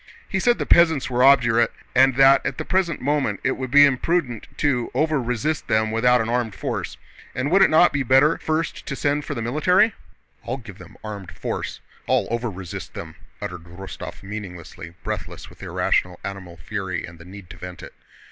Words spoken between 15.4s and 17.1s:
with irrational animal fury